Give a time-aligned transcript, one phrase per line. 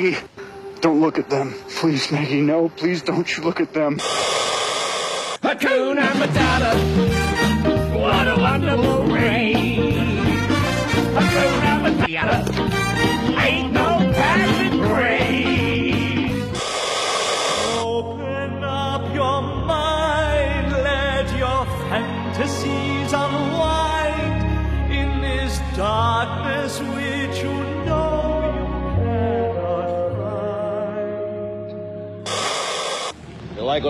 [0.00, 0.16] Maggie,
[0.80, 1.52] don't look at them.
[1.68, 2.70] Please, Maggie, no.
[2.70, 3.98] Please don't you look at them.
[5.42, 6.89] Hakuna Matata.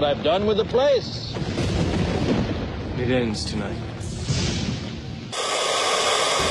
[0.01, 1.34] What I've done with the place?
[2.97, 3.77] It ends tonight.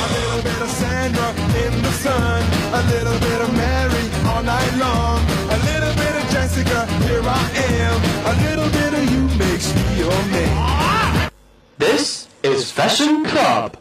[0.02, 1.30] A little bit of Sandra
[1.66, 6.30] in the sun, a little bit of Mary all night long, a little bit of
[6.30, 7.50] Jessica, here I
[7.82, 11.32] am, a little bit of you makes me your man.
[11.80, 13.79] This is Fashion Club.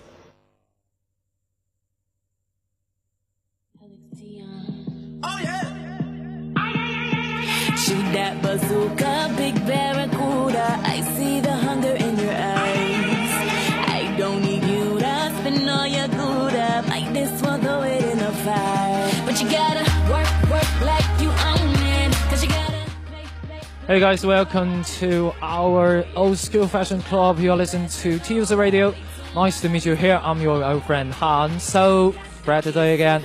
[23.88, 27.38] Hey guys, welcome to our old school fashion club.
[27.40, 28.94] You're listening to TUS Radio.
[29.34, 30.20] Nice to meet you here.
[30.22, 31.58] I'm your old friend Han.
[31.58, 33.24] So, Brad today again.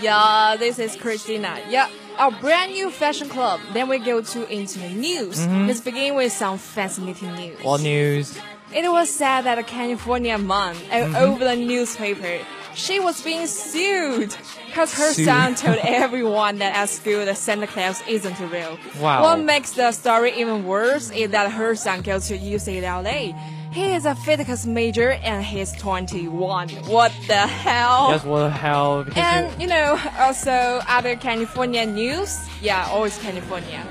[0.00, 1.58] Yeah, this is Christina.
[1.68, 1.88] Yeah,
[2.18, 3.60] our brand new fashion club.
[3.74, 5.38] Then we go to into the news.
[5.46, 5.68] Mhm.
[5.68, 7.62] Let's begin with some fascinating news.
[7.62, 8.38] What news?
[8.72, 11.16] It was said that a California mom uh, Mhm.
[11.16, 12.38] over the newspaper,
[12.74, 14.34] she was being sued
[14.70, 18.78] because her son told everyone that at school that Santa Claus isn't real.
[19.00, 19.22] Wow.
[19.22, 23.34] What makes the story even worse is that her son goes to UCLA.
[23.72, 26.70] He is a physics major and he's 21.
[26.86, 28.10] What the hell?
[28.10, 29.04] Yes, what the hell?
[29.14, 32.36] And you- you know, also other California news.
[32.60, 33.86] Yeah, always California.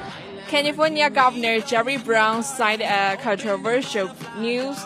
[0.47, 4.77] California Governor Jerry Brown signed a controversial news.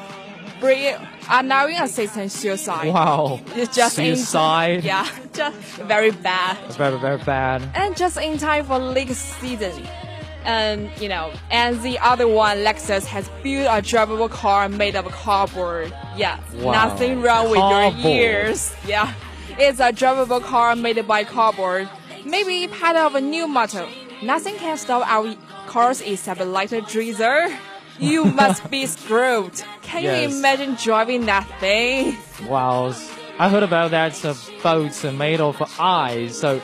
[0.63, 0.96] Bri-
[1.29, 2.88] allowing assistant suicide.
[2.94, 3.41] Wow.
[3.56, 4.84] It's just in- Suicide?
[4.84, 5.57] yeah, just
[5.94, 6.57] very bad.
[6.68, 7.62] It's very, very bad.
[7.75, 9.73] And just in time for league season.
[10.46, 15.06] And you know, and the other one, Lexus has built a drivable car made of
[15.12, 15.94] cardboard.
[16.18, 16.72] Yeah, Wow.
[16.72, 18.03] nothing wrong with Cardboard.
[18.03, 18.73] your ears.
[18.88, 19.13] Yeah,
[19.57, 21.90] it's a drivable car made by cardboard.
[22.25, 23.88] Maybe part of a new motto.
[24.22, 25.35] Nothing can stop our
[25.68, 27.50] cars except a lighter drizzle.
[28.00, 29.54] You must be screwed.
[29.81, 30.31] Can Yes.
[30.31, 32.18] you imagine driving that thing?
[32.48, 32.94] Wow.
[33.40, 36.62] I heard about that uh, boats are made of ice, so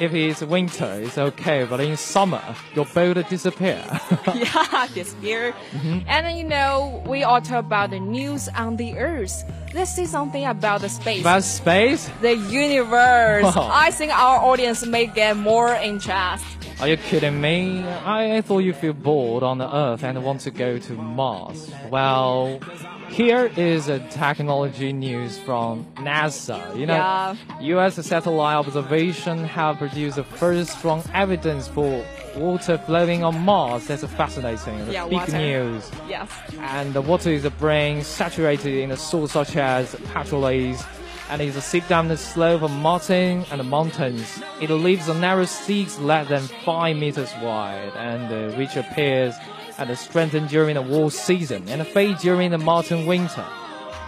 [0.00, 2.42] if it's winter, it's okay, but in summer,
[2.74, 3.82] your boat will disappear.
[4.34, 5.40] yeah, disappear.
[5.48, 5.54] year.
[5.72, 6.04] Mhm.
[6.06, 9.44] And you know, we all talk about the news on the Earth.
[9.74, 11.20] Let's say something about the space.
[11.20, 12.08] About space?
[12.20, 13.42] the universe.
[13.42, 13.70] Wow.
[13.72, 16.44] I think our audience may get more interest.
[16.80, 17.82] Are you kidding me?
[17.82, 21.72] I, I thought you feel bored on the Earth and want to go to Mars.
[21.90, 22.60] Well,
[23.08, 26.76] here is a technology news from NASA.
[26.76, 27.36] You know, Yeah.
[27.60, 27.94] U.S.
[28.06, 32.04] satellite observation have produced the first strong evidence for
[32.36, 33.86] water flowing on Mars.
[33.86, 34.78] That's fascinating.
[34.78, 35.38] That's Yeah, big water.
[35.38, 35.90] news.
[36.08, 36.28] Yes.
[36.58, 40.84] And the water is a brine saturated in a source such as perchlorates
[41.30, 44.42] and is a seep down the slope of mountain and the mountains.
[44.60, 49.34] It leaves a narrow six less than five meters wide and uh, which appears
[49.78, 53.44] and strengthened during the warm season and fade during the mountain winter.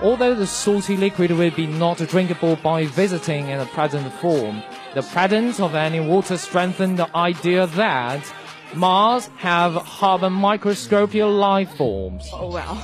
[0.03, 4.63] Although the salty liquid will be not drinkable by visiting in the present form,
[4.97, 8.33] the presence of any water strengthened the idea that
[8.75, 12.27] Mars have carbon microscopic life forms.
[12.33, 12.79] Oh, well.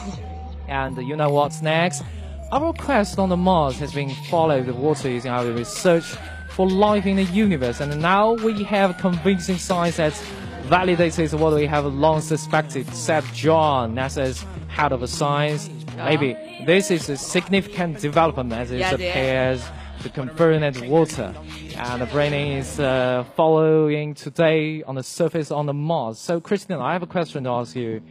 [0.68, 2.02] And you know what's next?
[2.52, 6.04] Our quest on the Mars has been followed the water using our research
[6.50, 10.12] for life in the universe, and now we have convincing science that
[10.64, 15.70] validates what we have long suspected, said John, NASA's head of science.
[15.96, 16.36] Maybe
[16.66, 21.34] this is a significant development as it Yeah, appears to confirm that water
[21.76, 26.18] and the brine is uh, following today on the surface on the Mars.
[26.18, 28.02] So, Christian, I have a question to ask you.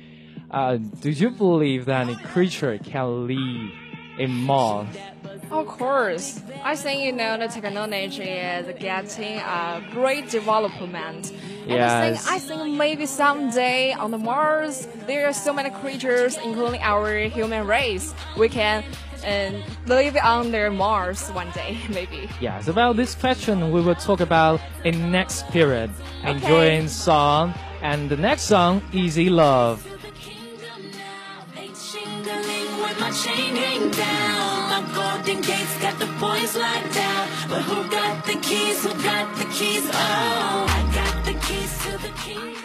[0.49, 3.71] Uh, do you believe that any creature can live
[4.17, 4.87] in Mars?
[5.49, 6.41] Of course.
[6.63, 11.33] I think, you know, the technology is getting a great development.
[11.67, 16.37] And I think, I think maybe someday on the Mars, there are so many creatures,
[16.37, 18.13] including our human race.
[18.37, 18.83] We can
[19.25, 19.51] uh,
[19.87, 22.29] live on their Mars one day, maybe.
[22.39, 25.89] Yes, about this question we will talk about in next period.
[26.23, 29.87] Enjoying song and the next song, Easy Love.
[32.91, 34.69] with my chain hang down.
[34.73, 37.27] My golden gates got the boys locked down.
[37.49, 38.83] But who got the keys?
[38.83, 39.85] Who got the keys?
[39.85, 42.60] Oh, I got the keys to the kingdom.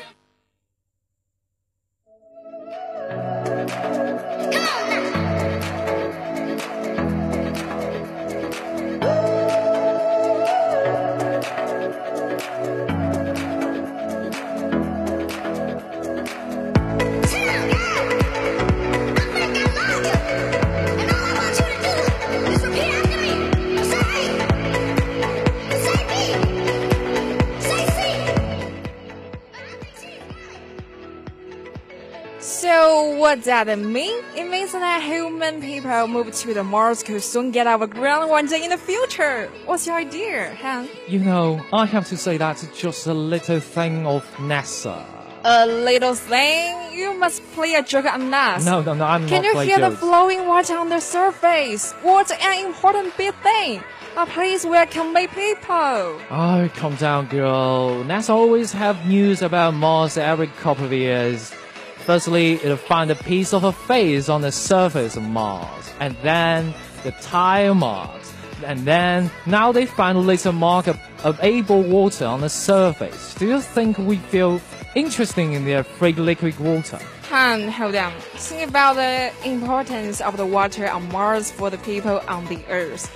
[33.43, 34.25] So what does it mean?
[34.35, 38.47] It means that human people move to the Mars could soon get the ground one
[38.47, 39.50] day in the future.
[39.67, 40.88] What's your idea, Han?
[41.06, 45.05] You know, I have to say that's just a little thing of NASA.
[45.44, 46.94] A little thing?
[46.94, 48.65] You must play a joke on us.
[48.65, 51.93] No, no, no, I'm Can not you playing hear the flowing water on the surface?
[52.03, 53.82] What an important big thing!
[54.17, 56.21] A place where can meet people.
[56.31, 58.03] Oh, calm down, girl.
[58.05, 61.53] NASA always have news about Mars every couple of years.
[62.06, 66.73] Firstly, it'll find a piece of a face on the surface of Mars, and then
[67.03, 68.32] the tire marks,
[68.64, 73.35] and then now they find a little mark of, of able water on the surface.
[73.35, 74.61] Do you think we feel
[74.94, 77.00] interesting in their free liquid water?
[77.29, 78.12] Han, hold on.
[78.37, 83.11] Think about the importance of the water on Mars for the people on the Earth.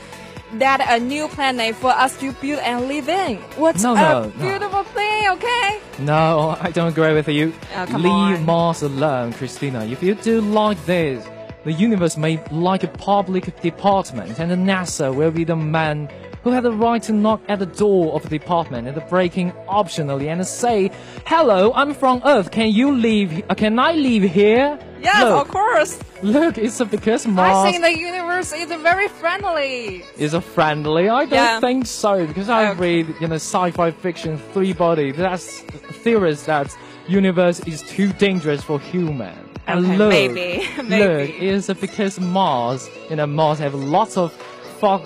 [0.59, 3.37] That a new planet for us to build and live in.
[3.57, 4.31] What No, a no, no.
[4.31, 5.81] beautiful thing, okay?
[6.01, 7.53] No, I don't agree with you.
[7.77, 8.07] Oh, Leave
[8.41, 8.45] on.
[8.45, 9.85] Mars alone, Christina.
[9.85, 11.25] If you do like this,
[11.65, 16.09] the universe may like a public department, and NASA will be the man
[16.43, 19.53] who had the right to knock at the door of the department and break in
[19.69, 20.91] optionally and say,
[21.27, 22.51] "Hello, I'm from Earth.
[22.51, 23.43] Can you leave?
[23.51, 25.99] Uh, can I leave here?" Yes, look, of course.
[26.23, 27.57] Look, it's because Mars.
[27.57, 30.05] I think the universe is very friendly.
[30.19, 31.09] is a friendly.
[31.09, 31.61] I don't Yeah.
[31.61, 32.81] think so because I Okay.
[32.81, 35.13] read you know sci-fi fiction three body.
[35.13, 35.61] That's
[36.05, 36.69] theories that
[37.09, 39.35] universe is too dangerous for human.
[39.67, 41.05] And Okay, look, maybe, maybe.
[41.05, 44.33] look, it's because Mars, you know, Mars have lots of
[44.81, 45.05] fo-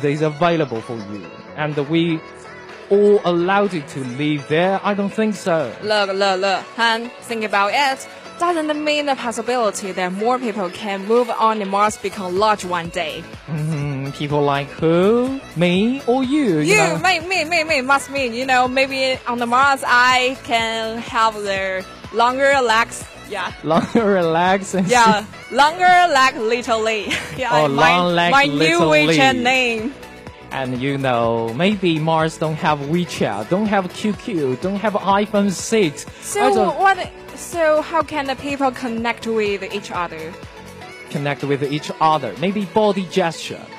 [0.00, 1.24] that is available for you,
[1.56, 2.20] and we
[2.90, 4.80] all allowed you to live there.
[4.82, 5.72] I don't think so.
[5.82, 6.60] Look, look, look.
[6.76, 8.08] Han, think about it.
[8.38, 12.64] Doesn't it mean the possibility that more people can move on the Mars become large
[12.64, 13.22] one day?
[13.46, 16.58] Mhm, people like who, me, or you?
[16.58, 16.98] You, know?
[16.98, 21.34] me, me, me, me, must mean, you know, maybe on the Mars I can have
[21.34, 23.04] the longer legs.
[23.32, 23.50] Yeah.
[23.64, 27.06] Longer relax and Yeah, longer leg literally.
[27.36, 29.94] yeah, Oh, my, long leg my new Little WeChat name.
[30.50, 36.06] And you know, maybe Mars don't have WeChat, don't have QQ, don't have iPhone 6.
[36.20, 37.10] So what?
[37.34, 40.32] So how can the people connect with each other?
[41.12, 42.34] Connect with each other.
[42.40, 43.64] Maybe body gesture.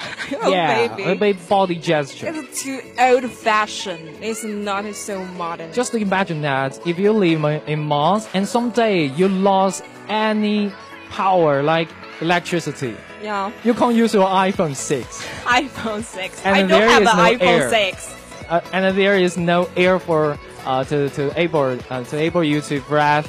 [0.41, 1.15] Oh, yeah, maybe.
[1.19, 2.27] maybe body gesture.
[2.27, 4.17] It's too old-fashioned.
[4.21, 5.71] It's not so modern.
[5.73, 10.71] Just imagine that if you live in Mars and someday you lost any
[11.09, 11.89] power like
[12.21, 15.25] electricity, yeah, you can't use your iPhone 6.
[15.43, 16.45] iPhone 6.
[16.45, 17.69] And I don't have an no iPhone air.
[17.69, 18.15] 6.
[18.49, 22.61] Uh, and there is no air for uh, to to able uh, to able you
[22.61, 23.27] to breathe.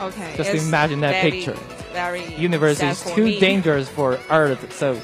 [0.00, 0.34] Okay.
[0.36, 1.75] Just imagine that very, picture.
[1.96, 3.40] Very universe is too me.
[3.40, 4.70] dangerous for Earth.
[4.70, 5.00] So,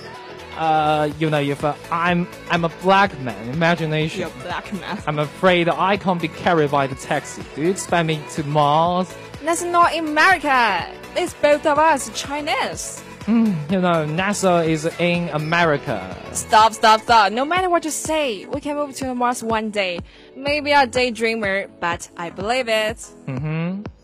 [0.59, 4.21] uh, you know, if uh, I'm I'm a black man, imagination.
[4.21, 4.99] You're black man.
[5.07, 7.43] I'm afraid I can't be carried by the taxi.
[7.55, 9.09] Do you expect me to Mars?
[9.43, 10.87] That's not America.
[11.17, 13.03] It's both of us Chinese.
[13.23, 15.99] Mm, you know, NASA is in America.
[16.33, 17.33] Stop, stop, stop.
[17.33, 20.01] No matter what you say, we can move to Mars one day.
[20.37, 22.97] Maybe a daydreamer, but I believe it.
[23.27, 23.83] Mm-hmm.
[23.83, 24.02] Blacked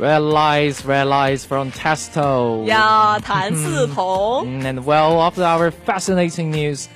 [0.00, 2.66] Red lights, red lights from Tiesto.
[2.66, 4.64] Yeah, Tan Sitong.
[4.64, 6.88] and well, after our fascinating news,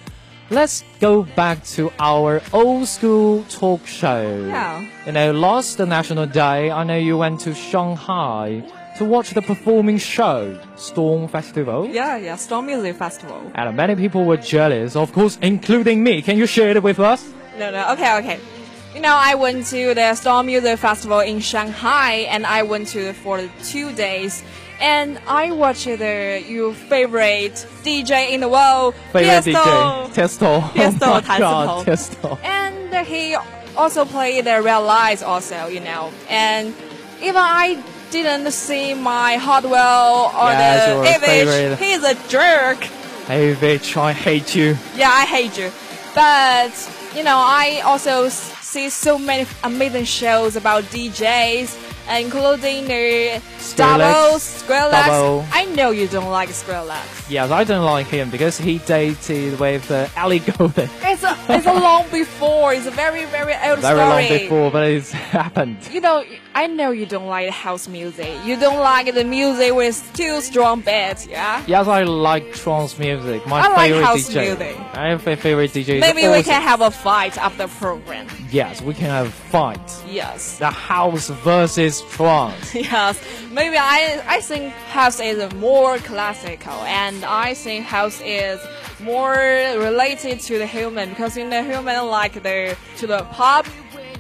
[0.48, 4.46] let's go back to our old school talk show.
[4.46, 4.88] Yeah.
[5.04, 8.62] You know, last National Day, I know you went to Shanghai
[8.96, 11.86] to watch the performing show, Storm Festival.
[11.86, 13.52] Yeah, yeah, Storm Music Festival.
[13.54, 16.22] And many people were jealous, of course, including me.
[16.22, 17.22] Can you share it with us?
[17.58, 18.40] No, no, okay, okay.
[18.94, 23.08] You know, I went to the Storm Music Festival in Shanghai, and I went to
[23.08, 24.42] it for two days.
[24.80, 30.08] And I watched the your favorite DJ in the world, Favorite Tiesto.
[30.10, 30.60] DJ, Tiesto.
[30.74, 31.84] Tiesto, oh Tan God, Sitong.
[31.86, 32.38] Tiesto.
[32.44, 33.36] And he
[33.76, 36.12] also played the Real Lies also, you know.
[36.28, 36.74] And
[37.20, 41.78] even I didn't see my Hardwell or your the Image, favorite.
[41.78, 42.78] he's a jerk.
[43.26, 44.76] Hey, bitch, I hate you.
[44.96, 45.70] Yeah, I hate you.
[46.14, 46.70] But,
[47.16, 48.28] you know, I also
[48.74, 51.78] see so many amazing shows about DJs,
[52.18, 55.06] including uh, the Double, Skrillex.
[55.06, 55.46] Double.
[55.52, 57.23] I know you don't like Skrillex.
[57.34, 60.88] Yes, I don't like him because he dated with uh, Ellie Goulding.
[61.14, 62.72] It's a, it's a long before.
[62.74, 63.98] It's a very, very old Very story.
[63.98, 65.78] long before, but it's happened.
[65.92, 66.24] You know,
[66.54, 68.32] I know you don't like house music.
[68.44, 71.62] You don't like the music with two strong beats, yeah?
[71.66, 73.44] Yes, I like trance music.
[73.48, 74.42] My I like favorite house DJ.
[74.46, 74.76] music.
[74.94, 76.00] I have a favorite DJ.
[76.00, 78.26] Maybe we can have a fight after program.
[78.50, 79.80] Yes, we can have a fight.
[80.08, 80.58] Yes.
[80.58, 82.74] The house versus trance.
[82.94, 83.18] Yes,
[83.50, 88.60] maybe I I think house is more classical, and I think house is
[89.00, 93.66] more related to the human because in the human like the to the pop,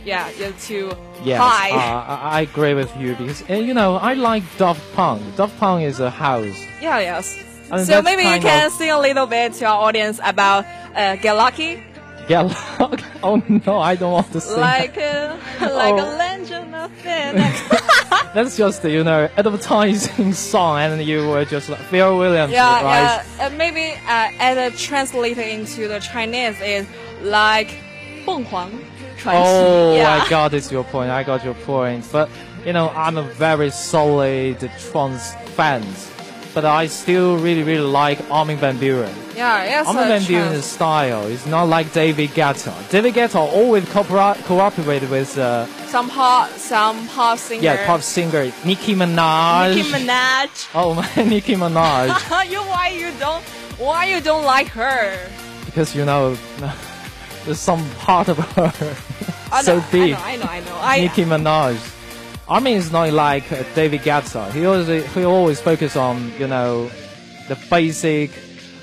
[0.04, 0.92] yeah, yeah, to
[1.22, 1.70] Yes, high.
[1.70, 5.22] uh, I I agree with you because uh, you know I like Daft Punk.
[5.36, 6.58] Daft Punk is a house.
[6.82, 7.38] yeah, yes.
[7.70, 10.66] I mean, so maybe you can of- sing a little bit to our audience about
[10.94, 11.82] uh, Get Lucky,
[12.26, 12.56] Get?
[13.24, 14.60] Oh no, I don't want to sing.
[14.60, 16.04] Like uh, a, like oh.
[16.04, 17.36] a legend of fan.
[18.34, 23.24] That's just you know advertising song, and you were just like Pharrell Williams, yeah, right?
[23.38, 26.86] Yeah, uh, maybe uh, as translator into the Chinese is
[27.22, 27.70] like
[28.26, 28.70] 凤凰
[29.16, 29.42] 传奇.
[29.42, 30.22] Oh, yeah.
[30.22, 31.10] I got this your point.
[31.10, 32.06] I got your point.
[32.12, 32.28] But
[32.66, 35.82] you know, I'm a very solid trans fan
[36.54, 39.12] but I still really, really like Armin van Buuren.
[39.36, 39.86] Yeah, yes.
[39.86, 42.72] Armin van Buuren's style is not like David Guetta.
[42.90, 47.62] David Guetta always coopera- cooperated with uh, some pop, some pop singer.
[47.62, 49.74] yeah pop singer Nicki Minaj.
[49.74, 50.68] Nicki Minaj.
[50.74, 52.08] Oh man, Nicki Minaj.
[52.50, 53.42] you why you don't
[53.78, 55.18] why you don't like her?
[55.66, 56.36] because you know
[57.44, 58.72] there's some part of her
[59.52, 60.16] I so know, deep.
[60.24, 61.02] I know, I know, I know.
[61.02, 61.93] Nicki Minaj.
[62.48, 64.50] Armin is not like uh, David Guetta.
[64.52, 66.90] He always he always focus on you know
[67.48, 68.30] the basic.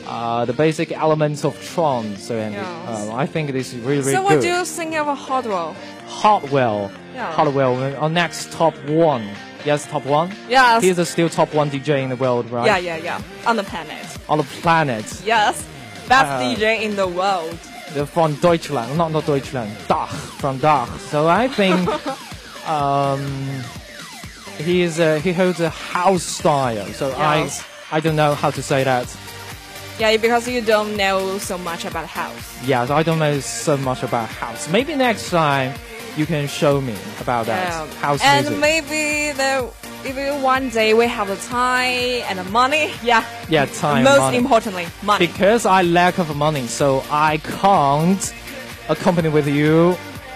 [0.08, 2.66] Uh, the basic elements of trance, so and Yes.
[3.10, 5.76] um, I think this is really, really so what do you think of Hardwell?
[6.08, 7.32] Hotwell, Yeah.
[7.32, 9.30] Hardwell, our next top one.
[9.64, 10.34] Yes, top one.
[10.50, 10.82] Yes.
[10.84, 12.66] He's a still top one DJ in the world, right?
[12.66, 13.22] Yeah, yeah, yeah.
[13.46, 14.04] On the planet.
[14.28, 15.06] On the planet.
[15.24, 15.64] Yes.
[16.10, 17.54] Best Uh, DJ in the world.
[18.10, 20.10] From Deutschland, not not Deutschland, Dach,
[20.42, 20.90] from Dach.
[21.12, 21.88] So I think
[22.68, 23.24] um,
[24.58, 26.86] he is a, he holds a house style.
[26.94, 27.64] So Yes.
[27.92, 29.08] I I don't know how to say that.
[30.00, 32.58] Yeah, because you don't know so much about house.
[32.66, 34.70] Yes, I don't know so much about house.
[34.70, 35.74] Maybe next time
[36.18, 37.86] you can show me about that Yeah.
[38.00, 38.60] house and music.
[38.60, 39.70] maybe the
[40.04, 43.24] if one day we have the time and the money, yeah.
[43.50, 44.04] yeah, time.
[44.04, 44.38] Most money.
[44.38, 45.28] importantly, money.
[45.28, 48.34] Because I lack of money, so I can't
[48.90, 49.96] accompany with you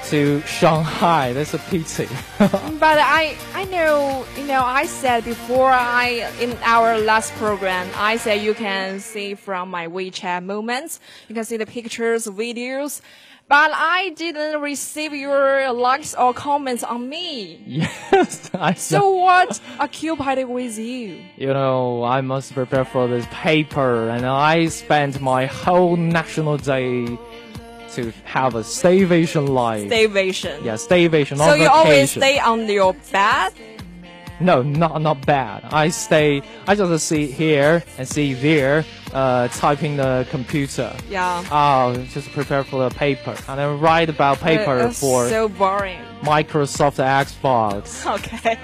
[0.09, 1.33] to Shanghai.
[1.33, 2.07] That's a pity.
[2.39, 8.17] But I, I know, you know, I said before I in our last program, I
[8.17, 13.01] said you can see from my WeChat moments, you can see the pictures, videos,
[13.47, 17.61] but I didn't receive your likes or comments on me.
[17.65, 21.21] yes, I So what occupied with you?
[21.37, 27.17] You know, I must prepare for this paper, and I spent my whole national day
[27.95, 29.89] to have a staycation life.
[29.89, 30.63] Staycation.
[30.63, 31.37] Yeah, staycation.
[31.37, 33.53] So you always stay on your bed?
[34.41, 35.63] No, not not bad.
[35.71, 36.41] I stay.
[36.67, 38.83] I just sit here and sit there,
[39.13, 40.93] uh, typing the computer.
[41.09, 41.41] Yeah.
[41.49, 46.01] Oh, just prepare for the paper, and then write about paper Uh, for so boring.
[46.21, 48.05] Microsoft Xbox.
[48.15, 48.59] Okay,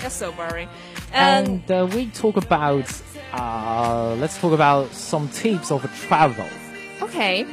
[0.00, 0.68] that's so boring.
[1.12, 2.90] And, And uh, we talk about.
[3.32, 6.48] Uh, let's talk about some tips of travel.
[7.00, 7.46] okay,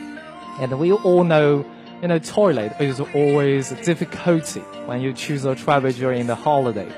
[0.60, 1.66] And we all know,
[2.02, 6.92] you know, toilet is always a difficulty when you choose a travel during the holiday.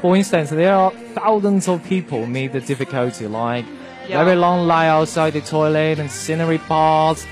[0.00, 3.64] For instance, there are thousands of people meet the difficulty, like
[4.08, 4.24] Yeah.
[4.24, 7.26] very long line outside the toilet and scenery parts.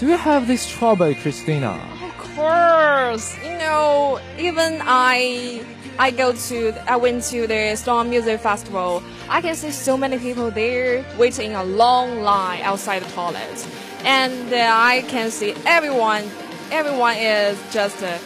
[0.00, 1.78] Do you have this trouble, Christina?
[2.02, 5.60] of course, you know, even I
[5.98, 9.02] I go to, I went to the Storm Music Festival.
[9.28, 13.58] I can see so many people there waiting a long line outside the toilet,
[14.04, 16.24] and uh, I can see everyone,
[16.70, 18.18] everyone is just uh,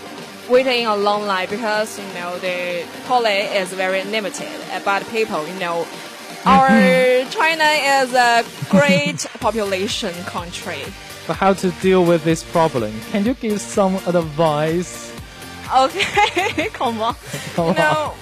[0.49, 4.49] waiting a long line because you know the toilet is very limited.
[4.73, 5.87] uh, But people, you know,
[6.45, 6.69] our
[7.31, 10.83] China is a great population country.
[11.27, 12.93] But how to deal with this problem?
[13.13, 15.13] Can you give some advice?
[15.75, 17.15] Okay, come on.
[17.55, 18.13] Come you know,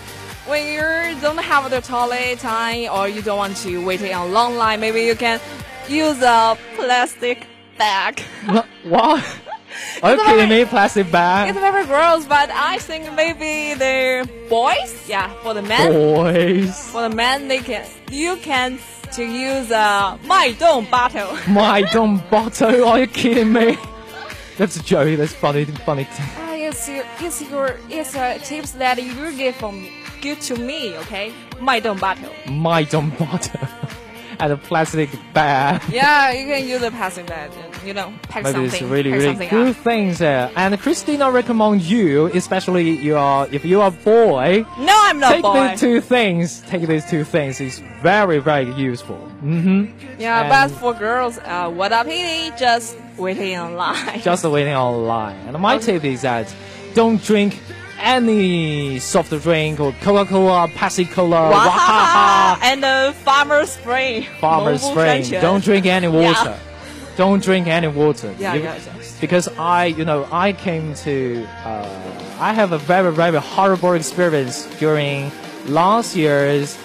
[0.47, 4.26] when you don't have the toilet time or you don't want to wait in a
[4.26, 5.40] long line, maybe you can
[5.90, 8.20] use a plastic bag.
[8.85, 9.25] What?
[10.02, 10.64] Are you kidding me?
[10.64, 11.50] Plastic bag?
[11.50, 15.92] It's very gross, but I think maybe they're boys, yeah, for the men.
[15.92, 16.90] Boys.
[16.90, 17.87] For the men, they can.
[18.11, 18.78] You can
[19.12, 20.54] to use a my
[20.90, 21.37] bottle.
[21.49, 21.82] my
[22.30, 22.85] bottle?
[22.85, 23.76] Are you kidding me?
[24.56, 25.18] That's a joke.
[25.18, 25.64] That's funny.
[25.64, 26.06] Funny.
[26.11, 29.88] Ah, it's your, it's your, it's a tips that you give from
[30.20, 30.97] give to me.
[30.99, 32.32] Okay, my dong bottle.
[32.47, 33.68] My dong bottle.
[34.40, 35.82] And a plastic bag.
[35.92, 39.12] Yeah, you can use a plastic bag, and, you know, pack Maybe something, it's really,
[39.12, 39.76] really something good up.
[39.76, 40.50] things there.
[40.56, 45.32] And Christina recommend you, especially you are, if you are a boy, No, I'm not
[45.32, 45.68] take boy.
[45.68, 46.61] these two things.
[46.62, 47.61] Take these two things.
[47.61, 49.18] It's very, very useful.
[49.44, 50.20] Mm-hmm.
[50.20, 54.20] Yeah, And- but for girls, uh, what a pity, just waiting online.
[54.23, 55.37] just waiting online.
[55.47, 56.52] And my tip is that
[56.94, 57.61] don't drink
[58.00, 64.26] any soft drink or Coca Cola, Pepsi Cola, Wahaha, and Farmers' Farmer Spring.
[64.40, 65.25] Farmer Spring.
[65.40, 66.50] Don't drink any water.
[66.50, 66.59] Yeah.
[67.16, 68.35] Don't drink any water.
[68.38, 68.78] Yeah, you, yeah,
[69.21, 74.64] because I, you know, I came to, uh, I have a very, very horrible experience
[74.78, 75.30] during
[75.66, 76.78] last year's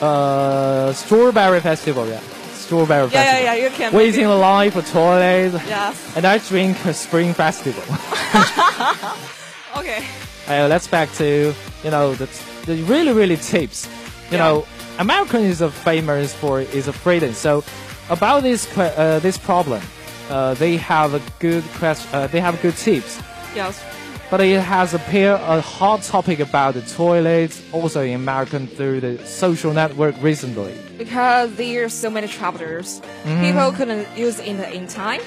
[0.00, 2.06] uh, strawberry festival.
[2.08, 2.20] Yeah
[2.66, 3.44] strawberry yeah, festival.
[3.44, 3.92] Yeah, yeah, you can.
[3.92, 5.54] Waiting in line for toilets.
[5.68, 6.16] Yes.
[6.16, 7.82] And I drink a spring festival.
[9.76, 10.04] okay.
[10.48, 11.52] Uh, let's back to
[11.84, 12.26] you know the,
[12.66, 13.88] the really really tips.
[14.30, 14.66] You know,
[14.98, 17.32] American is a famous for is a freedom.
[17.32, 17.64] So
[18.10, 19.82] about this uh, this problem,
[20.30, 22.08] uh, they have a good question.
[22.12, 23.20] Uh, they have good tips.
[23.54, 23.82] Yes.
[24.28, 29.24] But it has appeared a hot topic about the toilets also in American through the
[29.24, 30.74] social network recently.
[30.98, 33.40] Because there are so many travelers, Mhm.
[33.42, 35.20] people couldn't use it in time.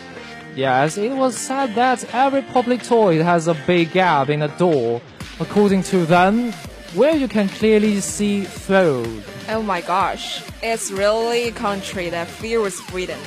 [0.56, 5.02] Yes, it was said that every public toilet has a big gap in the door,
[5.40, 6.52] according to them,
[6.94, 9.22] where you can clearly see through.
[9.50, 13.20] Oh my gosh, it's really a country that fears freedom.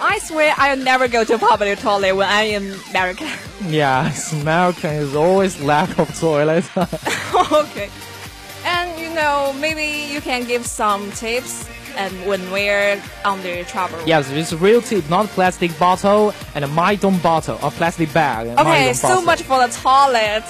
[0.00, 3.28] I swear I'll never go to public toilet when I'm in America.
[3.66, 6.64] Yes, American is always lack of toilet.
[6.76, 7.88] okay.
[8.64, 13.98] And you know, maybe you can give some tips and when we're on the travel.
[14.06, 18.46] yes, it's real tip, not plastic bottle and a Maidon bottle or plastic bag.
[18.48, 19.22] and Okay, so bottle.
[19.24, 20.44] much for the toilet.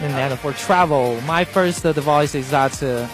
[0.00, 3.06] And then for travel, my first advice is that uh,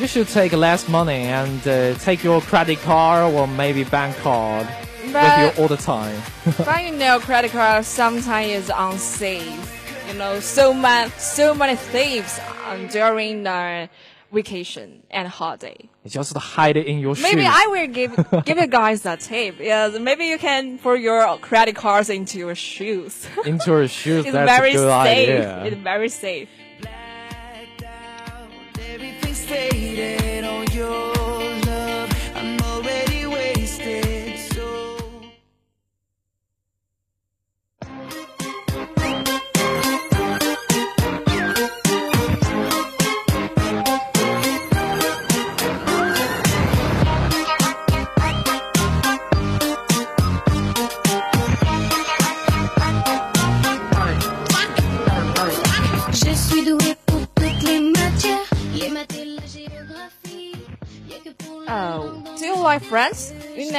[0.00, 4.66] you should take less money and uh, take your credit card or maybe bank card
[5.04, 6.20] with you all the time.
[6.64, 9.78] but you know, credit card sometimes is unsafe.
[10.08, 13.88] You know, so much, so many thieves um, during the
[14.32, 15.76] vacation and holiday.
[16.06, 17.22] Just hide it in your shoes.
[17.22, 19.56] Maybe I will give give you guys that tip.
[19.60, 23.26] Yes, maybe you can put your credit cards into your shoes.
[23.44, 24.24] into your shoes.
[24.24, 25.28] it's That's very a good safe.
[25.28, 25.64] idea.
[25.64, 26.48] It's very safe.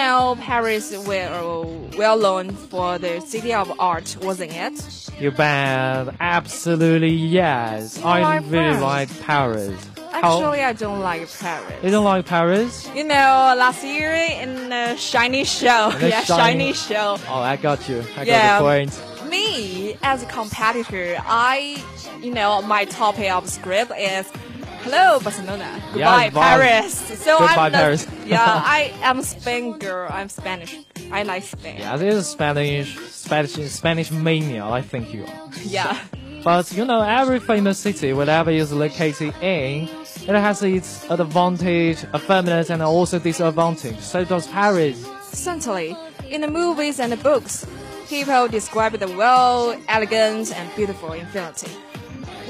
[0.04, 1.64] Know, Paris well
[1.94, 4.76] uh, well known for the city of art, wasn't it?
[5.18, 6.14] You bet.
[6.20, 7.98] Absolutely yes.
[7.98, 8.82] You I like really France?
[8.82, 9.86] like Paris.
[10.12, 11.84] How- Actually, I don't like Paris.
[11.84, 12.90] you don't like Paris?
[12.94, 17.18] You know, last year in the shiny show, The yeah, shiny- shiny show.
[17.30, 18.04] Oh, I got you.
[18.18, 18.60] I Yeah.
[18.60, 19.30] got the point.
[19.32, 21.82] Me as a competitor, I,
[22.22, 24.28] you know, my topic of script is.
[24.84, 25.82] Hello, Barcelona.
[25.94, 26.30] Goodbye, Yeah.
[26.32, 26.94] Paris.
[27.24, 28.08] So Goodbye, I'm the- Paris.
[28.26, 30.10] yeah, I am Spain girl.
[30.12, 30.78] I'm Spanish.
[31.12, 31.78] I like Spain.
[31.80, 34.66] Yeah, this is Spanish, Spanish, Spanish mania.
[34.66, 35.50] I think you are.
[35.64, 35.98] Yeah.
[36.44, 39.88] But you know, every famous city, whatever is located in,
[40.28, 44.00] it has its advantage, affirmative, and also disadvantage.
[44.00, 45.06] So does Paris.
[45.32, 45.96] Certainly,
[46.30, 47.66] in the movies and the books,
[48.10, 51.72] people describe the well, elegant, and beautiful infinity.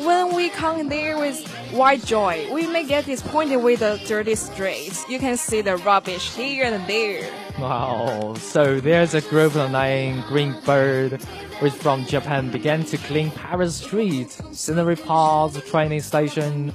[0.03, 1.37] When we come there with
[1.73, 2.49] Why joy?
[2.53, 5.05] We may get disappointed with the dirty streets.
[5.09, 7.29] You can see the rubbish here and there.
[7.59, 8.35] Wow.
[8.37, 11.21] So there's a group named Green Bird,
[11.59, 16.71] which from Japan began to clean Paris streets, scenery parks, training station,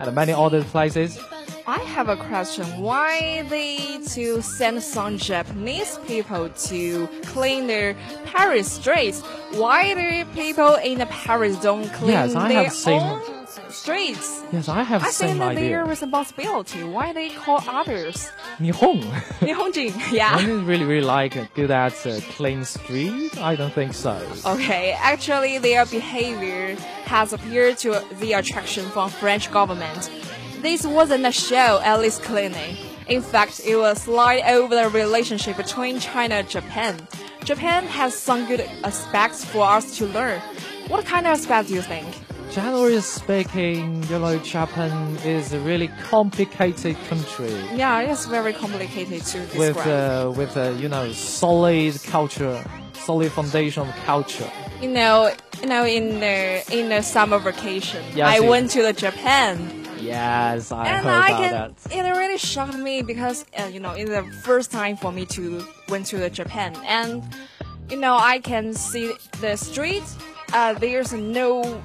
[0.00, 1.18] and many other places.
[1.66, 2.64] I have a question.
[2.80, 9.20] Why they to send some Japanese people to clean their Paris streets?
[9.52, 14.42] Why the people in the Paris don't clean Yes, I their have seen- own streets?
[14.52, 15.68] Yes, I have I same think that idea.
[15.70, 16.82] their responsibility.
[16.84, 18.28] Why they call others?
[18.58, 19.02] Nihon.
[19.40, 20.34] Nihonjin, yeah.
[20.34, 23.36] I didn't really, really like uh, good at uh, clean street.
[23.38, 24.20] I don't think so.
[24.46, 30.10] Okay, actually their behavior has appeared to the attraction from French government.
[30.60, 32.76] This wasn't a show, at least cleaning.
[33.08, 37.08] In fact, it was slide over the relationship between China and Japan.
[37.44, 40.40] Japan has some good aspects for us to learn.
[40.88, 42.06] What kind of aspects do you think?
[42.50, 49.38] Generally speaking, you know, Japan is a really complicated country Yeah, it's very complicated to
[49.46, 49.56] describe.
[49.76, 52.60] with, uh, with uh, you know, solid culture,
[52.94, 54.50] solid foundation of culture.
[54.82, 55.30] you know,
[55.62, 59.70] you know, in the in the summer vacation, Yes, I went to the Japan.
[60.00, 61.94] Yes, I and heard I about can, that.
[61.94, 65.62] it really shocked me because uh, you know it's the first time for me to
[65.88, 67.22] went to the Japan, and
[67.90, 70.02] you know I can see the street.
[70.52, 71.80] Uh, there's no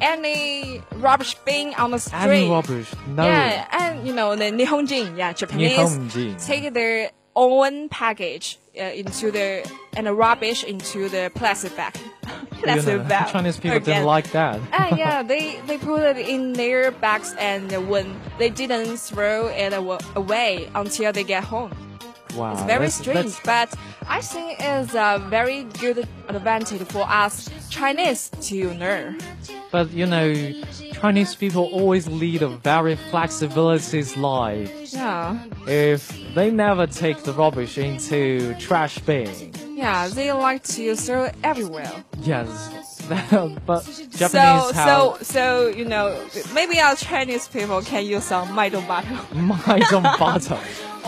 [0.00, 2.20] any rubbish bin on the street.
[2.20, 2.92] Any rubbish?
[3.08, 3.24] No.
[3.24, 6.44] Yeah, and you know the Nihonjin, yeah, Japanese Nihonjin.
[6.46, 11.94] take their own package uh, into the and the rubbish into the plastic bag.
[12.56, 13.28] You know, bag.
[13.28, 13.96] Chinese people again.
[13.96, 14.58] didn't like that.
[14.72, 19.74] Ah, yeah, they they put it in their bags and when they didn't throw it
[20.16, 21.70] away until they get home.
[22.36, 27.04] Wow, It's very that's- strange, that's- but I think it's a very good advantage for
[27.08, 29.18] us Chinese to learn.
[29.72, 30.32] But you know,
[31.00, 34.70] Chinese people always lead a very flexibility life.
[34.92, 41.24] Yeah, If they never take the rubbish into trash bin, yeah, they like to throw
[41.24, 41.92] it everywhere.
[42.22, 42.48] yes,
[43.66, 46.06] but Japanese so, have so, so you know,
[46.54, 49.18] maybe our Chinese people can use some Maido butter.
[49.34, 50.58] minds on bottom.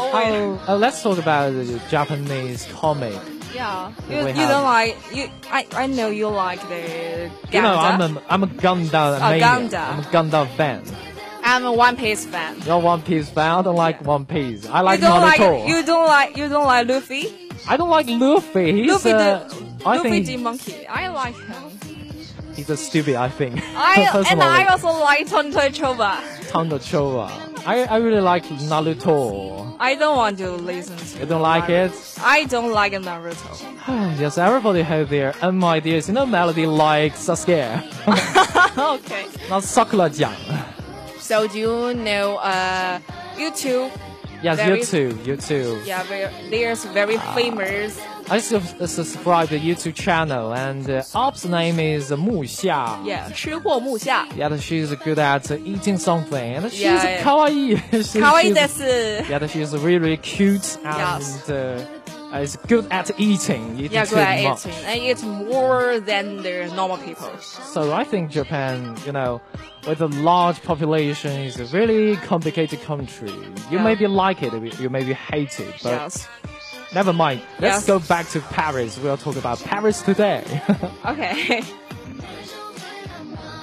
[0.01, 3.15] Oh, uh, let's talk about the Japanese comic.
[3.55, 5.29] Yeah, you, you have- don't like you.
[5.51, 7.31] I I know you like the.
[7.51, 9.41] You know, I'm a I'm a Gundam Oh.
[9.41, 9.89] Gundam.
[9.89, 10.83] I'm a Gundam fan.
[11.43, 12.61] I'm a One Piece fan.
[12.67, 13.51] You're One Piece fan.
[13.59, 14.69] I don't like One Piece.
[14.69, 15.59] I like you don't Naruto.
[15.61, 17.33] like you don't like you don't like Luffy.
[17.67, 18.73] I don't like Luffy.
[18.73, 20.87] He's Luffy uh, the I Luffy the monkey.
[20.87, 21.79] I like him.
[22.55, 23.15] he's a stupid.
[23.17, 23.61] I think.
[23.65, 26.21] I and I also like Tonto Choba.
[26.51, 27.31] Tando Chowa.
[27.69, 29.77] I, I really like Naruto.
[29.79, 31.19] I don't want to listen to.
[31.19, 31.93] You don't like it?
[32.19, 33.61] I don't like Naruto.
[34.19, 36.09] yes, everybody have their own ideas.
[36.09, 37.85] You know, Melody likes Sasuke.
[38.95, 39.27] okay.
[39.51, 40.33] Not Sakura 讲.
[41.19, 43.01] So do you know uh
[43.37, 43.91] YouTube?
[44.43, 45.31] Yes, Very- YouTube, too.
[45.31, 45.83] You too.
[45.85, 48.01] Yeah, very, there's very famous.
[48.30, 53.04] I sub- subscribe the YouTube channel, and uh, Op's name is Mu Xia.
[53.06, 54.26] Yeah, 吃货木下。
[54.36, 57.22] Yeah, that she's good at uh, eating something, and she's Yeah, yeah.
[57.24, 57.76] kawaii.
[57.92, 58.84] She's- 可愛い she's- です。
[59.30, 61.50] Yeah, that she's really, really cute and Yes.
[61.50, 63.76] uh, is good at eating.
[63.78, 64.66] eating Yeah, too good at much.
[64.68, 64.86] eating.
[64.88, 67.30] I eat more than the normal people.
[67.40, 69.42] So I think Japan, you know,
[69.86, 73.30] with a large population, is a really complicated country.
[73.70, 73.84] You Yeah.
[73.84, 76.28] maybe like it, you maybe hate it, but Yes.
[76.95, 77.43] never mind.
[77.61, 78.99] Let's go back to Paris.
[78.99, 80.45] We'll talk about Paris today.
[81.07, 81.63] Okay.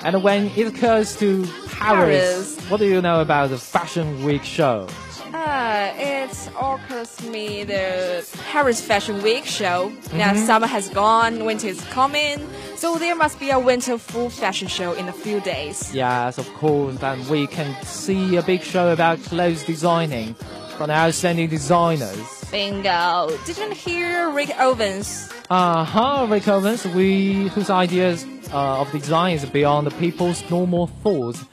[0.03, 2.69] and when it comes to Paris, Paris.
[2.69, 4.88] what do you know about the Fashion Week show?
[5.33, 9.91] Uh, it occurs me the Paris Fashion Week show.
[10.13, 10.45] Now Mhm.
[10.45, 14.93] summer has gone, winter is coming, so there must be a winter full fashion show
[14.93, 15.93] in a few days.
[15.93, 16.95] Yes, of course.
[16.97, 20.35] Then we can see a big show about clothes designing
[20.77, 22.45] from outstanding designers.
[22.51, 23.29] Bingo!
[23.45, 25.31] Didn't hear Rick Owens?
[25.49, 30.88] Uh huh, Rick Owens, we whose ideas uh, of design is beyond the people's normal
[30.88, 31.43] thoughts.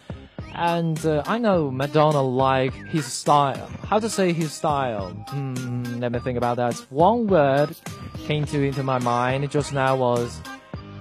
[0.54, 3.70] And uh, I know Madonna like his style.
[3.88, 5.10] How to say his style?
[5.28, 6.74] Hmm, let me think about that.
[6.90, 7.74] One word
[8.26, 10.40] came to into my mind just now was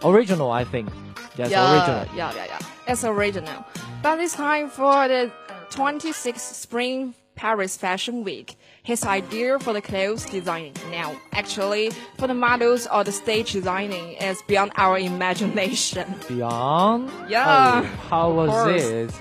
[0.04, 0.52] original.
[0.52, 0.90] I think.
[1.38, 2.16] Yes, yeah, original.
[2.16, 2.60] Yeah, yeah, yeah.
[2.88, 3.66] It's original.
[4.02, 5.32] But this time for the
[5.70, 12.34] 26th Spring Paris Fashion Week, his idea for the clothes designing now, actually, for the
[12.34, 16.14] models or the stage designing is beyond our imagination.
[16.28, 17.10] Beyond.
[17.30, 19.12] Yeah, Oh, how was it?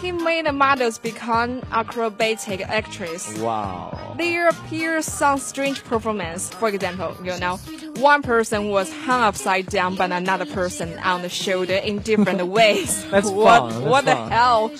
[0.00, 3.38] he made the models become acrobatic actresses.
[3.40, 4.14] Wow.
[4.18, 6.50] There appears some strange performance.
[6.50, 7.56] For example, you know,
[7.96, 13.06] one person was hung upside down by another person on the shoulder in different ways.
[13.10, 14.30] That's what, fun, What that's the fun.
[14.30, 14.70] hell?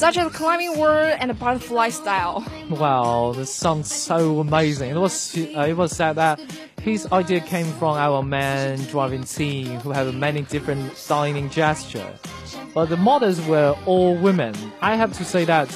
[0.00, 2.42] Such as climbing wall and butterfly style.
[2.70, 4.92] Wow, this sounds so amazing.
[4.92, 6.40] It was uh, it was said that
[6.80, 12.18] his idea came from our man driving team who have many different dining gestures.
[12.72, 14.54] But the models were all women.
[14.80, 15.68] I have to say that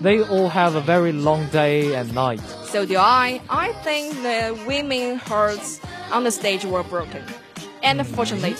[0.00, 2.40] they all have a very long day and night.
[2.66, 3.40] So do I.
[3.50, 5.80] I think the women hearts
[6.12, 7.24] on the stage were broken.
[7.82, 8.54] And fortunately,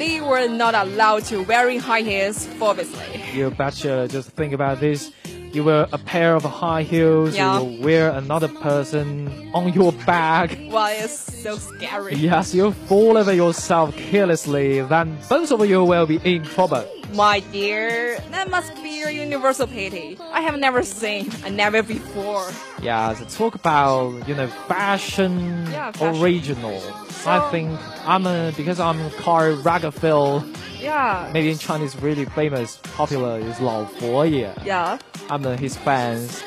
[0.00, 3.22] they were not allowed to wear high heels, obviously.
[3.34, 5.12] You betcha just think about this.
[5.52, 7.58] You wear a pair of high heels, Yeah.
[7.58, 10.56] you will wear another person on your back.
[10.70, 12.14] Well, it's so scary.
[12.14, 16.84] Yes, you fall over yourself carelessly, then both of you will be in trouble.
[17.12, 20.16] My dear, that must be your universal pity.
[20.32, 22.48] I have never seen, I never before.
[22.80, 26.22] Yeah, so talk about you know fashion, Yeah, fashion.
[26.22, 26.80] original.
[27.26, 30.56] I think I'm a because I'm Karl Lagerfeld.
[30.80, 31.28] Yeah.
[31.34, 34.52] Maybe in Chinese, really famous, popular is Lao Foye.
[34.64, 34.98] Yeah.
[35.28, 36.42] I'm uh, his fans,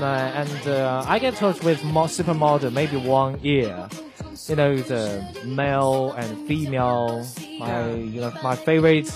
[0.00, 3.88] uh, and uh, I get touch with mo- supermodel maybe one year.
[4.48, 7.26] You know the male and female.
[7.58, 9.08] My you know my favorite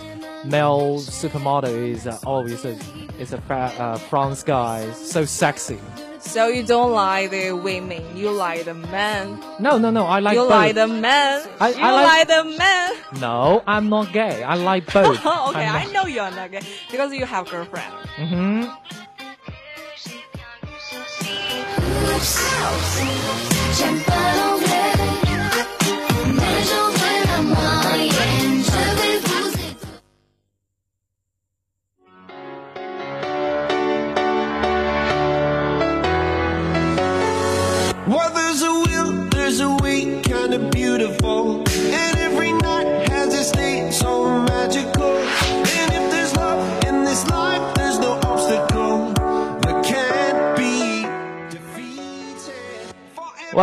[0.44, 2.76] male supermodel is uh, always a,
[3.18, 5.78] is a fra- uh, France guy, so sexy.
[6.20, 9.38] So you don't like the women, you like the men.
[9.60, 10.06] No, no, no.
[10.06, 10.50] I like you both.
[10.50, 11.46] like the men.
[11.60, 12.92] I- you I like- like the men.
[13.20, 14.42] No, I'm not gay.
[14.42, 15.18] I like both.
[15.24, 17.92] okay, I'm I know you're not gay because you have girlfriend.
[18.18, 18.72] Mhm.
[23.78, 25.25] J'aime pas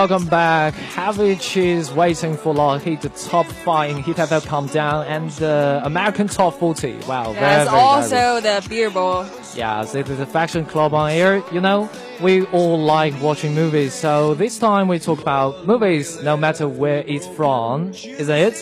[0.03, 0.73] Welcome back.
[0.73, 5.79] Havage is waiting for our hit the top five in Hit FM Countdown and the
[5.81, 6.97] American Top 40.
[7.07, 9.31] Wow, very, There's very, also the Billboard.
[9.55, 11.41] Yes, it is a fashion club on air.
[11.53, 11.89] You know,
[12.21, 17.05] we all like watching movies, so this time we talk about movies no matter where
[17.07, 18.57] it's from, isn't it?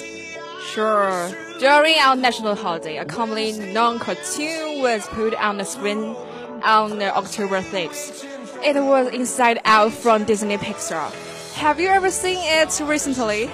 [0.67, 1.27] Sure.
[1.59, 6.15] During our national holiday, a comedy non-cartoon was put on the screen
[6.63, 8.27] on October 6th.
[8.63, 11.30] It was Inside Out from Disney Pixar.
[11.55, 13.49] Have you ever seen it recently?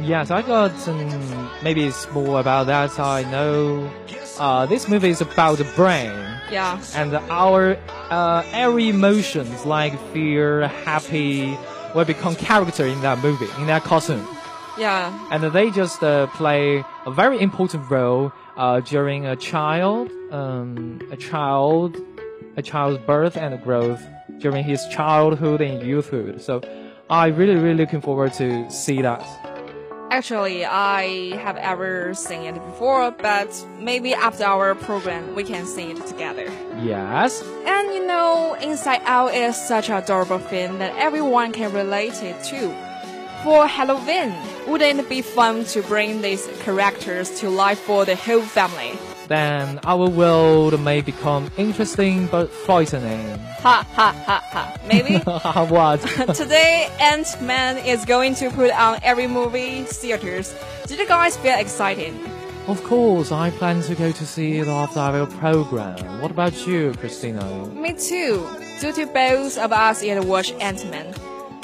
[0.00, 2.98] Yes, I got um, maybe it's more about that.
[3.00, 3.90] I know
[4.38, 6.12] uh, this movie is about the brain.
[6.50, 6.80] Yeah.
[6.94, 7.76] And our
[8.10, 11.58] uh, every emotions like fear, happy,
[11.94, 14.26] will become character in that movie, in that costume.
[14.78, 15.12] Yeah.
[15.32, 21.16] And they just uh, play a very important role uh, during a child, um, a
[21.16, 21.96] child,
[22.56, 24.02] a child's birth and growth
[24.38, 26.40] during his childhood and youthhood.
[26.40, 26.60] So
[27.10, 29.24] I really, really looking forward to see that.
[30.10, 35.96] Actually, I have ever seen it before, but maybe after our program we can sing
[35.96, 36.50] it together.
[36.82, 37.42] Yes.
[37.66, 42.42] And you know, Inside Out is such an adorable film that everyone can relate it
[42.44, 42.68] to.
[43.44, 44.34] For Halloween,
[44.66, 48.98] wouldn't it be fun to bring these characters to life for the whole family?
[49.28, 53.38] Then our world may become interesting but frightening.
[53.60, 54.76] Ha ha ha ha.
[54.88, 55.18] Maybe?
[55.68, 56.00] what?
[56.34, 60.54] Today, Ant-Man is going to put on every movie theaters.
[60.86, 62.14] Did you guys feel excited?
[62.68, 66.22] Of course, I plan to go to see it after our program.
[66.22, 67.44] What about you, Christina?
[67.68, 68.48] Me too.
[68.80, 71.14] Due to both of us yet watch Ant-Man,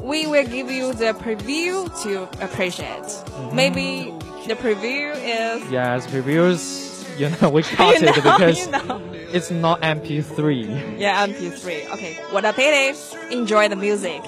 [0.02, 2.88] we will give you the preview to appreciate.
[3.04, 3.56] Mm-hmm.
[3.56, 4.14] Maybe
[4.46, 6.93] the preview is Yes, reviews.
[7.16, 9.00] You know, we cut You it because you know.
[9.32, 10.98] it's not MP3.
[10.98, 11.90] yeah MP3.
[11.94, 12.98] Okay, what a pity.
[13.30, 14.22] Enjoy the music.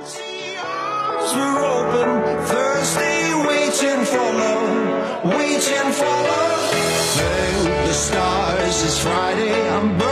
[0.00, 2.10] Arms were open,
[2.46, 6.70] thirsty, waiting for love, waiting for love.
[7.16, 9.68] Thank the stars, it's Friday.
[9.70, 10.09] I'm burning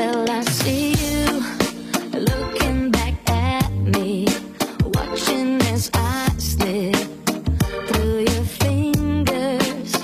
[0.00, 1.40] I see you
[2.16, 4.26] looking back at me,
[4.94, 6.94] watching as I slip
[7.88, 9.94] through your fingers,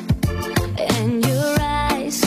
[0.79, 2.23] and your eyes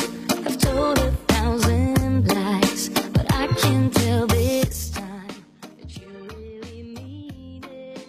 [0.45, 5.27] have told a thousand lies, but I can tell this time.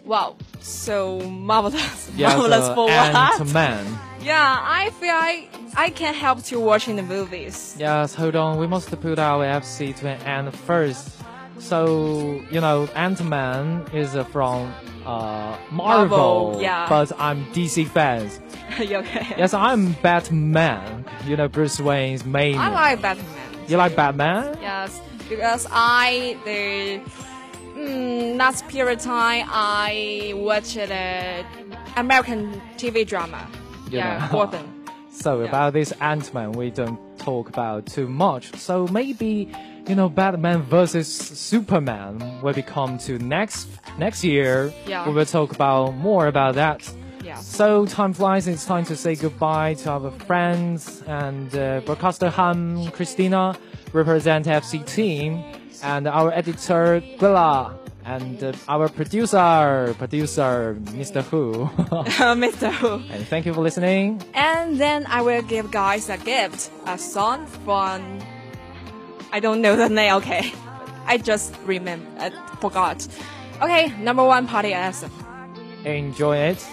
[0.04, 3.52] Wow, so marvelous, yeah, marvelous for and what?
[3.52, 3.98] man.
[4.20, 7.76] Yeah, I feel I I can't help to watching the movies.
[7.78, 8.58] Yes, hold on.
[8.58, 11.18] We must put our FC to an end first.
[11.58, 14.72] So, you know, Ant-Man is uh, from
[15.04, 16.18] uh, Marvel,
[16.52, 16.88] Marvel, yeah.
[16.88, 18.40] but I'm DC fans.
[18.78, 19.34] You okay?
[19.36, 21.04] Yes, I'm Batman.
[21.26, 22.56] You know, Bruce Wayne's main.
[22.56, 23.26] I like Batman.
[23.66, 24.56] You like Batman?
[24.60, 27.00] Yes, because I the
[27.76, 31.44] mm, last period time I watched a
[31.96, 33.48] American TV drama.
[33.90, 34.32] Yeah, know.
[34.32, 34.74] Gotham.
[35.10, 38.54] So about this Ant-Man, we don't talk about too much.
[38.54, 39.50] So maybe,
[39.88, 44.72] you know, Batman versus Superman will become to next next year.
[44.86, 45.08] Yeah.
[45.08, 46.88] We will talk about more about that.
[47.24, 47.36] Yeah.
[47.36, 48.46] So time flies.
[48.46, 53.58] It's time to say goodbye to our friends and uh, broadcaster Han Christina
[53.92, 55.42] represent FC team
[55.82, 57.76] and our editor Gwila
[58.08, 61.22] and uh, our producer, producer Mr.
[61.22, 61.64] Who.
[62.40, 62.72] Mr.
[62.72, 63.02] Who.
[63.12, 64.22] And thank you for listening.
[64.34, 68.20] And then I will give guys a gift, a song from.
[69.30, 70.14] I don't know the name.
[70.14, 70.52] Okay,
[71.06, 73.06] I just remember, I forgot.
[73.60, 75.12] Okay, number one party anthem.
[75.84, 76.66] Enjoy it.